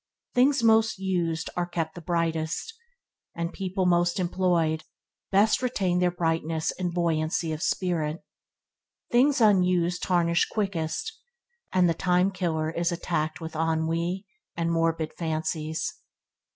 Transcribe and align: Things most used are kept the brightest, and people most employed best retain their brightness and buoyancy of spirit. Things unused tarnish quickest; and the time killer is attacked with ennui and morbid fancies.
Things 0.33 0.63
most 0.63 0.97
used 0.97 1.51
are 1.55 1.67
kept 1.67 1.93
the 1.93 2.01
brightest, 2.01 2.73
and 3.35 3.53
people 3.53 3.85
most 3.85 4.19
employed 4.19 4.83
best 5.31 5.61
retain 5.61 5.99
their 5.99 6.09
brightness 6.09 6.71
and 6.71 6.91
buoyancy 6.91 7.51
of 7.53 7.61
spirit. 7.61 8.25
Things 9.11 9.39
unused 9.41 10.01
tarnish 10.01 10.47
quickest; 10.47 11.13
and 11.71 11.87
the 11.87 11.93
time 11.93 12.31
killer 12.31 12.71
is 12.71 12.91
attacked 12.91 13.39
with 13.41 13.55
ennui 13.55 14.25
and 14.57 14.71
morbid 14.71 15.13
fancies. 15.13 15.93